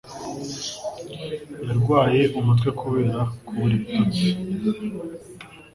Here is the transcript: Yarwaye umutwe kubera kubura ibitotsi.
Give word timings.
Yarwaye 1.67 2.21
umutwe 2.39 2.69
kubera 2.79 3.19
kubura 3.45 3.73
ibitotsi. 3.77 4.27